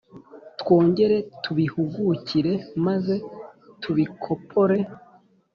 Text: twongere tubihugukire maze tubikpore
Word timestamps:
twongere 0.59 1.17
tubihugukire 1.43 2.53
maze 2.85 3.15
tubikpore 3.81 4.77